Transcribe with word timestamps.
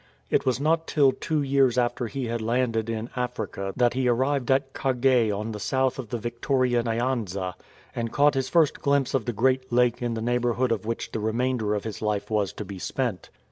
It 0.31 0.47
was 0.47 0.59
not 0.59 0.87
till 0.87 1.11
two 1.11 1.43
years 1.43 1.77
after 1.77 2.07
he 2.07 2.25
had 2.25 2.41
landed 2.41 2.89
in 2.89 3.11
Africa 3.15 3.71
that 3.75 3.93
he 3.93 4.07
arrived 4.07 4.49
at 4.49 4.73
Kagei 4.73 5.29
on 5.29 5.51
the 5.51 5.59
south 5.59 5.99
of 5.99 6.09
the 6.09 6.17
Victoria 6.17 6.81
Nyanza, 6.81 7.53
and 7.95 8.11
caught 8.11 8.33
his 8.33 8.49
first 8.49 8.81
glimpse 8.81 9.13
of 9.13 9.25
the 9.25 9.31
great 9.31 9.71
lake 9.71 10.01
in 10.01 10.15
the 10.15 10.19
neighbourhood 10.23 10.71
of 10.71 10.87
which 10.87 11.11
the 11.11 11.19
remainder 11.19 11.75
of 11.75 11.83
his 11.83 12.01
life 12.01 12.31
was 12.31 12.51
to 12.53 12.65
be 12.65 12.79
spent. 12.79 13.29